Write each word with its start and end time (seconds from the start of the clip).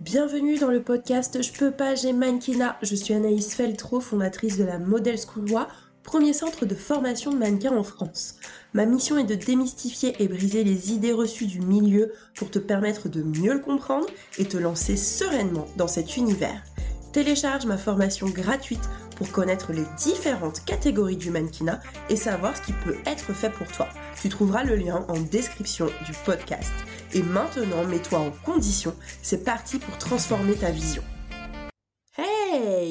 Bienvenue 0.00 0.56
dans 0.56 0.70
le 0.70 0.82
podcast 0.82 1.42
Je 1.42 1.52
peux 1.52 1.72
pas, 1.72 1.94
j'ai 1.94 2.14
mannequinat. 2.14 2.78
Je 2.80 2.94
suis 2.94 3.12
Anaïs 3.12 3.54
Feltro, 3.54 4.00
fondatrice 4.00 4.56
de 4.56 4.64
la 4.64 4.78
Model 4.78 5.18
School 5.18 5.46
Loi, 5.46 5.68
premier 6.04 6.32
centre 6.32 6.64
de 6.64 6.74
formation 6.74 7.30
de 7.32 7.36
mannequins 7.36 7.76
en 7.76 7.82
France. 7.82 8.36
Ma 8.72 8.86
mission 8.86 9.18
est 9.18 9.24
de 9.24 9.34
démystifier 9.34 10.14
et 10.18 10.26
briser 10.26 10.64
les 10.64 10.94
idées 10.94 11.12
reçues 11.12 11.46
du 11.46 11.60
milieu 11.60 12.14
pour 12.34 12.50
te 12.50 12.58
permettre 12.58 13.10
de 13.10 13.22
mieux 13.22 13.52
le 13.52 13.60
comprendre 13.60 14.06
et 14.38 14.46
te 14.46 14.56
lancer 14.56 14.96
sereinement 14.96 15.66
dans 15.76 15.86
cet 15.86 16.16
univers. 16.16 16.64
Télécharge 17.12 17.66
ma 17.66 17.76
formation 17.76 18.26
gratuite 18.26 18.88
pour 19.16 19.30
connaître 19.30 19.74
les 19.74 19.84
différentes 19.98 20.64
catégories 20.64 21.18
du 21.18 21.30
mannequinat 21.30 21.80
et 22.08 22.16
savoir 22.16 22.56
ce 22.56 22.62
qui 22.62 22.72
peut 22.72 22.96
être 23.04 23.34
fait 23.34 23.50
pour 23.50 23.66
toi. 23.66 23.86
Tu 24.18 24.30
trouveras 24.30 24.64
le 24.64 24.76
lien 24.76 25.04
en 25.08 25.20
description 25.20 25.88
du 26.06 26.12
podcast. 26.24 26.72
Et 27.12 27.22
maintenant, 27.22 27.84
mets-toi 27.84 28.18
en 28.18 28.30
condition, 28.44 28.94
c'est 29.22 29.44
parti 29.44 29.78
pour 29.78 29.98
transformer 29.98 30.54
ta 30.54 30.70
vision. 30.70 31.02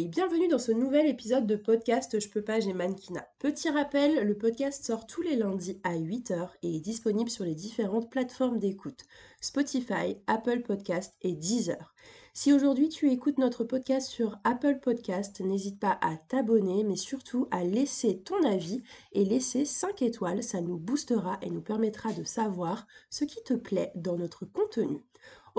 Bienvenue 0.09 0.47
dans 0.47 0.57
ce 0.57 0.71
nouvel 0.71 1.05
épisode 1.05 1.45
de 1.45 1.55
podcast 1.55 2.19
Je 2.19 2.29
peux 2.29 2.41
pas, 2.41 2.59
j'ai 2.59 2.73
mannequinat. 2.73 3.27
Petit 3.37 3.69
rappel, 3.69 4.25
le 4.25 4.35
podcast 4.35 4.83
sort 4.83 5.05
tous 5.05 5.21
les 5.21 5.35
lundis 5.35 5.79
à 5.83 5.95
8h 5.95 6.49
et 6.63 6.77
est 6.77 6.79
disponible 6.79 7.29
sur 7.29 7.45
les 7.45 7.53
différentes 7.53 8.09
plateformes 8.09 8.57
d'écoute 8.57 9.05
Spotify, 9.39 10.17
Apple 10.25 10.61
Podcast 10.61 11.13
et 11.21 11.33
Deezer. 11.33 11.93
Si 12.33 12.51
aujourd'hui 12.51 12.89
tu 12.89 13.11
écoutes 13.11 13.37
notre 13.37 13.63
podcast 13.63 14.09
sur 14.09 14.39
Apple 14.43 14.79
Podcast, 14.81 15.41
n'hésite 15.41 15.79
pas 15.79 15.99
à 16.01 16.17
t'abonner, 16.17 16.83
mais 16.83 16.95
surtout 16.95 17.47
à 17.51 17.63
laisser 17.63 18.17
ton 18.17 18.43
avis 18.43 18.81
et 19.11 19.25
laisser 19.25 19.63
5 19.63 20.01
étoiles, 20.01 20.41
ça 20.41 20.59
nous 20.59 20.77
boostera 20.77 21.37
et 21.43 21.51
nous 21.51 21.61
permettra 21.61 22.13
de 22.13 22.23
savoir 22.23 22.87
ce 23.11 23.25
qui 23.25 23.43
te 23.43 23.53
plaît 23.53 23.91
dans 23.93 24.17
notre 24.17 24.45
contenu. 24.45 25.03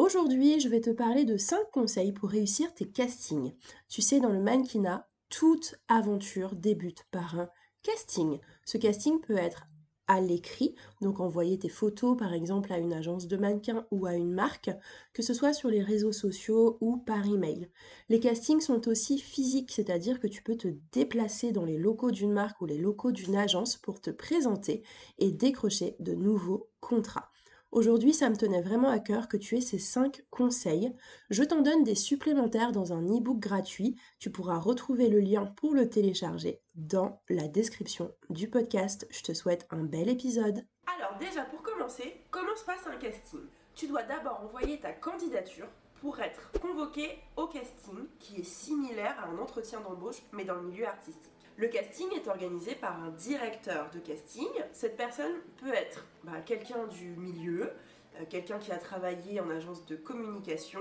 Aujourd'hui, 0.01 0.59
je 0.61 0.71
vais 0.71 0.81
te 0.81 0.89
parler 0.89 1.27
de 1.27 1.37
5 1.37 1.59
conseils 1.75 2.13
pour 2.13 2.31
réussir 2.31 2.73
tes 2.73 2.89
castings. 2.89 3.53
Tu 3.91 4.01
sais, 4.01 4.19
dans 4.19 4.31
le 4.31 4.41
mannequinat, 4.41 5.07
toute 5.29 5.75
aventure 5.89 6.55
débute 6.55 7.05
par 7.11 7.39
un 7.39 7.51
casting. 7.83 8.39
Ce 8.65 8.79
casting 8.79 9.21
peut 9.21 9.37
être 9.37 9.67
à 10.07 10.23
l'écrit, 10.23 10.75
donc 11.03 11.21
envoyer 11.21 11.59
tes 11.59 11.69
photos 11.69 12.17
par 12.17 12.33
exemple 12.33 12.73
à 12.73 12.79
une 12.79 12.95
agence 12.95 13.29
de 13.29 13.37
mannequins 13.37 13.87
ou 13.91 14.07
à 14.07 14.15
une 14.15 14.33
marque, 14.33 14.71
que 15.13 15.23
ce 15.23 15.35
soit 15.35 15.53
sur 15.53 15.69
les 15.69 15.83
réseaux 15.83 16.13
sociaux 16.13 16.79
ou 16.81 16.97
par 16.97 17.27
email. 17.27 17.69
Les 18.09 18.21
castings 18.21 18.63
sont 18.63 18.89
aussi 18.89 19.19
physiques, 19.19 19.71
c'est-à-dire 19.71 20.19
que 20.19 20.29
tu 20.29 20.43
peux 20.43 20.57
te 20.57 20.69
déplacer 20.93 21.53
dans 21.53 21.67
les 21.67 21.77
locaux 21.77 22.11
d'une 22.11 22.33
marque 22.33 22.63
ou 22.63 22.67
les 22.67 22.79
locaux 22.79 23.13
d'une 23.13 23.37
agence 23.37 23.77
pour 23.77 24.01
te 24.01 24.11
présenter 24.11 24.83
et 25.19 25.31
décrocher 25.31 25.95
de 26.01 26.15
nouveaux 26.15 26.71
contrats. 26.81 27.31
Aujourd'hui, 27.73 28.13
ça 28.13 28.29
me 28.29 28.37
tenait 28.37 28.63
vraiment 28.63 28.89
à 28.89 28.99
cœur 28.99 29.29
que 29.29 29.37
tu 29.37 29.57
aies 29.57 29.61
ces 29.61 29.79
5 29.79 30.25
conseils. 30.31 30.93
Je 31.31 31.45
t'en 31.45 31.61
donne 31.61 31.85
des 31.85 31.95
supplémentaires 31.95 32.73
dans 32.73 32.93
un 32.93 33.03
e-book 33.03 33.39
gratuit. 33.39 33.95
Tu 34.19 34.29
pourras 34.29 34.59
retrouver 34.59 35.09
le 35.09 35.21
lien 35.21 35.47
pour 35.47 35.73
le 35.73 35.89
télécharger 35.89 36.61
dans 36.75 37.23
la 37.29 37.47
description 37.47 38.13
du 38.29 38.51
podcast. 38.51 39.07
Je 39.11 39.23
te 39.23 39.33
souhaite 39.33 39.69
un 39.71 39.85
bel 39.85 40.09
épisode. 40.09 40.67
Alors 40.99 41.17
déjà, 41.19 41.43
pour 41.43 41.63
commencer, 41.63 42.25
comment 42.33 42.57
se 42.57 42.65
passe 42.65 42.89
un 42.89 42.97
casting? 42.97 43.47
Tu 43.77 43.87
dois 43.87 44.03
d'abord 44.03 44.41
envoyer 44.43 44.81
ta 44.81 44.91
candidature 44.91 45.69
pour 46.01 46.19
être 46.19 46.51
convoqué 46.61 47.21
au 47.37 47.47
casting 47.47 48.09
qui 48.19 48.41
est 48.41 48.45
similaire 48.45 49.17
à 49.21 49.29
un 49.29 49.39
entretien 49.39 49.81
d'embauche 49.81 50.23
mais 50.33 50.45
dans 50.45 50.57
le 50.57 50.63
milieu 50.63 50.89
artistique. 50.89 51.40
Le 51.61 51.69
casting 51.69 52.09
est 52.15 52.27
organisé 52.27 52.75
par 52.75 53.05
un 53.05 53.11
directeur 53.11 53.91
de 53.91 53.99
casting. 53.99 54.49
Cette 54.73 54.97
personne 54.97 55.35
peut 55.59 55.75
être 55.75 56.07
bah, 56.25 56.41
quelqu'un 56.47 56.87
du 56.87 57.11
milieu, 57.17 57.75
euh, 58.19 58.25
quelqu'un 58.31 58.59
qui 58.59 58.73
a 58.73 58.79
travaillé 58.79 59.41
en 59.41 59.51
agence 59.51 59.85
de 59.85 59.95
communication 59.95 60.81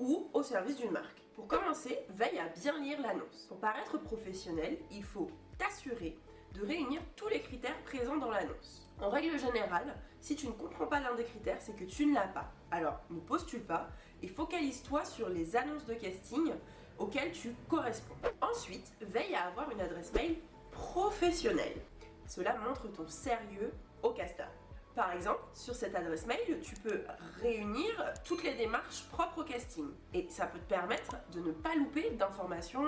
ou 0.00 0.30
au 0.32 0.42
service 0.42 0.78
d'une 0.78 0.92
marque. 0.92 1.20
Pour 1.34 1.46
commencer, 1.46 1.98
veille 2.08 2.38
à 2.38 2.48
bien 2.48 2.80
lire 2.80 2.98
l'annonce. 3.02 3.44
Pour 3.46 3.58
paraître 3.58 3.98
professionnel, 3.98 4.78
il 4.90 5.04
faut 5.04 5.30
t'assurer 5.58 6.16
de 6.54 6.64
réunir 6.64 7.02
tous 7.14 7.28
les 7.28 7.42
critères 7.42 7.78
présents 7.84 8.16
dans 8.16 8.30
l'annonce. 8.30 8.88
En 8.98 9.10
règle 9.10 9.38
générale, 9.38 9.98
si 10.22 10.34
tu 10.34 10.46
ne 10.46 10.52
comprends 10.52 10.86
pas 10.86 11.00
l'un 11.00 11.14
des 11.14 11.24
critères, 11.24 11.60
c'est 11.60 11.76
que 11.76 11.84
tu 11.84 12.06
ne 12.06 12.14
l'as 12.14 12.28
pas. 12.28 12.54
Alors, 12.70 13.02
ne 13.10 13.20
postule 13.20 13.64
pas 13.64 13.90
et 14.22 14.28
focalise-toi 14.28 15.04
sur 15.04 15.28
les 15.28 15.56
annonces 15.56 15.84
de 15.84 15.92
casting 15.92 16.54
auquel 16.98 17.32
tu 17.32 17.54
corresponds. 17.68 18.14
Ensuite, 18.40 18.92
veille 19.00 19.34
à 19.34 19.46
avoir 19.46 19.70
une 19.70 19.80
adresse 19.80 20.12
mail 20.12 20.36
professionnelle. 20.70 21.80
Cela 22.26 22.56
montre 22.58 22.88
ton 22.88 23.06
sérieux 23.06 23.72
au 24.02 24.10
casteur. 24.10 24.48
Par 24.96 25.12
exemple, 25.12 25.42
sur 25.52 25.74
cette 25.74 25.94
adresse 25.94 26.26
mail, 26.26 26.58
tu 26.62 26.74
peux 26.76 27.02
réunir 27.42 28.14
toutes 28.24 28.42
les 28.42 28.54
démarches 28.54 29.04
propres 29.12 29.42
au 29.42 29.44
casting. 29.44 29.84
Et 30.14 30.26
ça 30.30 30.46
peut 30.46 30.58
te 30.58 30.70
permettre 30.70 31.16
de 31.34 31.40
ne 31.40 31.52
pas 31.52 31.74
louper 31.74 32.12
d'informations 32.12 32.82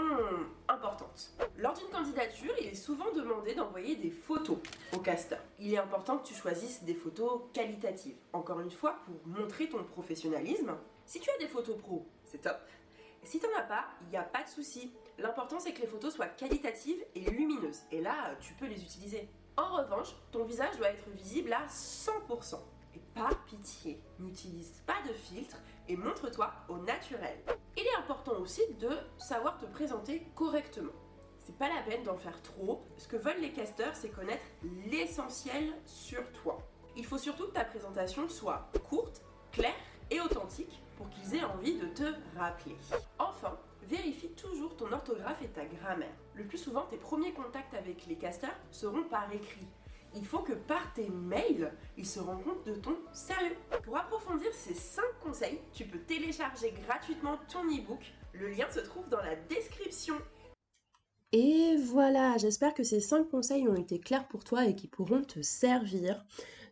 importantes. 0.68 1.34
Lors 1.58 1.74
d'une 1.74 1.90
candidature, 1.90 2.54
il 2.62 2.68
est 2.68 2.74
souvent 2.74 3.12
demandé 3.14 3.54
d'envoyer 3.54 3.94
des 3.96 4.10
photos 4.10 4.56
au 4.94 5.00
casteur. 5.00 5.40
Il 5.58 5.74
est 5.74 5.78
important 5.78 6.16
que 6.16 6.26
tu 6.26 6.34
choisisses 6.34 6.82
des 6.82 6.94
photos 6.94 7.42
qualitatives. 7.52 8.16
Encore 8.32 8.60
une 8.60 8.70
fois, 8.70 8.96
pour 9.04 9.14
montrer 9.26 9.68
ton 9.68 9.84
professionnalisme. 9.84 10.78
Si 11.04 11.20
tu 11.20 11.28
as 11.30 11.38
des 11.38 11.48
photos 11.48 11.76
pro, 11.76 12.06
c'est 12.24 12.40
top. 12.40 12.56
Si 13.24 13.40
t'en 13.40 13.48
as 13.58 13.62
pas, 13.62 13.84
il 14.02 14.08
n'y 14.08 14.16
a 14.16 14.22
pas 14.22 14.42
de 14.42 14.48
souci. 14.48 14.92
L'important 15.18 15.58
c'est 15.58 15.72
que 15.72 15.80
les 15.80 15.86
photos 15.86 16.14
soient 16.14 16.28
qualitatives 16.28 17.04
et 17.14 17.30
lumineuses. 17.30 17.82
Et 17.90 18.00
là, 18.00 18.34
tu 18.40 18.54
peux 18.54 18.66
les 18.66 18.82
utiliser. 18.82 19.28
En 19.56 19.76
revanche, 19.76 20.14
ton 20.30 20.44
visage 20.44 20.76
doit 20.76 20.90
être 20.90 21.08
visible 21.10 21.52
à 21.52 21.66
100%. 21.66 22.60
Et 22.94 23.00
pas 23.14 23.30
pitié, 23.46 24.00
n'utilise 24.18 24.82
pas 24.86 25.02
de 25.06 25.12
filtre 25.12 25.56
et 25.88 25.96
montre-toi 25.96 26.52
au 26.68 26.78
naturel. 26.78 27.38
Il 27.76 27.82
est 27.82 27.96
important 27.98 28.38
aussi 28.38 28.62
de 28.80 28.90
savoir 29.18 29.58
te 29.58 29.66
présenter 29.66 30.26
correctement. 30.34 30.92
C'est 31.38 31.56
pas 31.56 31.68
la 31.68 31.82
peine 31.82 32.04
d'en 32.04 32.16
faire 32.16 32.40
trop. 32.42 32.84
Ce 32.98 33.08
que 33.08 33.16
veulent 33.16 33.40
les 33.40 33.52
casteurs, 33.52 33.96
c'est 33.96 34.10
connaître 34.10 34.44
l'essentiel 34.86 35.72
sur 35.86 36.30
toi. 36.32 36.58
Il 36.96 37.06
faut 37.06 37.18
surtout 37.18 37.46
que 37.46 37.52
ta 37.52 37.64
présentation 37.64 38.28
soit 38.28 38.70
courte, 38.88 39.22
claire 39.52 39.74
et 40.10 40.20
authentique 40.20 40.82
pour 40.98 41.08
qu'ils 41.10 41.36
aient 41.36 41.44
envie 41.44 41.76
de 41.78 41.86
te 41.86 42.02
rappeler. 42.36 42.76
Enfin, 43.20 43.56
vérifie 43.88 44.30
toujours 44.30 44.76
ton 44.76 44.92
orthographe 44.92 45.40
et 45.42 45.48
ta 45.48 45.64
grammaire. 45.64 46.12
Le 46.34 46.44
plus 46.44 46.58
souvent, 46.58 46.82
tes 46.82 46.96
premiers 46.96 47.32
contacts 47.32 47.72
avec 47.74 48.06
les 48.06 48.16
casters 48.16 48.58
seront 48.72 49.04
par 49.04 49.32
écrit. 49.32 49.66
Il 50.16 50.26
faut 50.26 50.40
que 50.40 50.54
par 50.54 50.92
tes 50.94 51.08
mails, 51.08 51.72
ils 51.96 52.06
se 52.06 52.18
rendent 52.18 52.42
compte 52.42 52.66
de 52.66 52.74
ton 52.74 52.96
sérieux. 53.12 53.56
Pour 53.84 53.96
approfondir 53.96 54.52
ces 54.52 54.74
5 54.74 55.02
conseils, 55.22 55.60
tu 55.72 55.84
peux 55.84 56.00
télécharger 56.00 56.74
gratuitement 56.86 57.38
ton 57.50 57.64
e-book. 57.64 58.12
Le 58.32 58.48
lien 58.48 58.68
se 58.70 58.80
trouve 58.80 59.08
dans 59.08 59.22
la 59.22 59.36
description. 59.36 60.16
Et 61.32 61.76
voilà, 61.76 62.38
j'espère 62.38 62.74
que 62.74 62.82
ces 62.82 63.00
5 63.00 63.28
conseils 63.30 63.68
ont 63.68 63.76
été 63.76 64.00
clairs 64.00 64.26
pour 64.26 64.42
toi 64.42 64.64
et 64.64 64.74
qui 64.74 64.88
pourront 64.88 65.22
te 65.22 65.42
servir. 65.42 66.24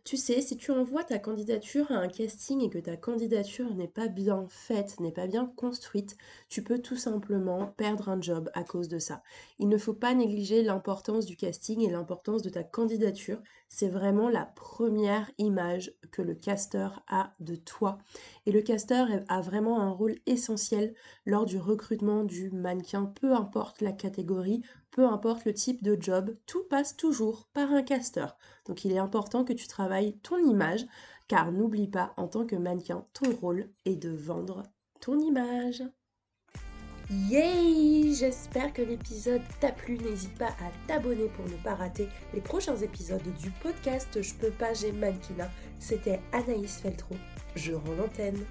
Tu 0.03 0.17
sais, 0.17 0.41
si 0.41 0.57
tu 0.57 0.71
envoies 0.71 1.03
ta 1.03 1.19
candidature 1.19 1.91
à 1.91 1.95
un 1.95 2.07
casting 2.07 2.61
et 2.61 2.69
que 2.69 2.77
ta 2.79 2.97
candidature 2.97 3.73
n'est 3.75 3.87
pas 3.87 4.07
bien 4.07 4.45
faite, 4.49 4.99
n'est 4.99 5.11
pas 5.11 5.27
bien 5.27 5.51
construite, 5.55 6.17
tu 6.49 6.63
peux 6.63 6.79
tout 6.79 6.95
simplement 6.95 7.73
perdre 7.77 8.09
un 8.09 8.21
job 8.21 8.49
à 8.53 8.63
cause 8.63 8.87
de 8.87 8.99
ça. 8.99 9.21
Il 9.59 9.67
ne 9.67 9.77
faut 9.77 9.93
pas 9.93 10.13
négliger 10.13 10.63
l'importance 10.63 11.25
du 11.25 11.35
casting 11.35 11.81
et 11.81 11.91
l'importance 11.91 12.41
de 12.41 12.49
ta 12.49 12.63
candidature. 12.63 13.41
C'est 13.69 13.89
vraiment 13.89 14.29
la 14.29 14.45
première 14.45 15.29
image 15.37 15.93
que 16.11 16.21
le 16.21 16.35
casteur 16.35 17.03
a 17.07 17.33
de 17.39 17.55
toi. 17.55 17.97
Et 18.45 18.51
le 18.51 18.61
casteur 18.61 19.07
a 19.27 19.41
vraiment 19.41 19.81
un 19.81 19.91
rôle 19.91 20.15
essentiel 20.25 20.93
lors 21.25 21.45
du 21.45 21.57
recrutement 21.57 22.23
du 22.23 22.49
mannequin, 22.51 23.05
peu 23.05 23.33
importe 23.33 23.81
la 23.81 23.91
catégorie, 23.91 24.61
peu 24.91 25.05
importe 25.05 25.45
le 25.45 25.53
type 25.53 25.83
de 25.83 25.97
job, 25.99 26.33
tout 26.45 26.63
passe 26.69 26.95
toujours 26.95 27.47
par 27.53 27.71
un 27.71 27.83
casteur. 27.83 28.37
Donc 28.65 28.85
il 28.85 28.91
est 28.91 28.97
important 28.97 29.43
que 29.43 29.53
tu 29.53 29.67
travailles 29.67 30.17
ton 30.19 30.37
image, 30.37 30.85
car 31.27 31.51
n'oublie 31.51 31.87
pas, 31.87 32.13
en 32.17 32.27
tant 32.27 32.45
que 32.45 32.55
mannequin, 32.55 33.05
ton 33.13 33.31
rôle 33.31 33.69
est 33.85 33.95
de 33.95 34.09
vendre 34.09 34.63
ton 34.99 35.19
image. 35.19 35.83
Yay 37.09 38.13
J'espère 38.13 38.73
que 38.73 38.81
l'épisode 38.81 39.41
t'a 39.61 39.71
plu. 39.71 39.97
N'hésite 39.97 40.37
pas 40.37 40.47
à 40.47 40.71
t'abonner 40.87 41.29
pour 41.29 41.45
ne 41.45 41.55
pas 41.63 41.75
rater 41.75 42.09
les 42.33 42.41
prochains 42.41 42.75
épisodes 42.75 43.21
du 43.41 43.49
podcast 43.49 44.21
Je 44.21 44.33
peux 44.33 44.51
pas, 44.51 44.73
j'ai 44.73 44.91
mannequinat. 44.91 45.49
C'était 45.79 46.19
Anaïs 46.33 46.81
Feltro. 46.81 47.15
Je 47.55 47.73
rends 47.73 47.93
l'antenne. 47.97 48.43